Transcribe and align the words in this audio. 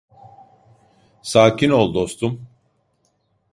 Sakin 1.21 1.69
ol 1.69 1.93
dostum. 1.93 2.47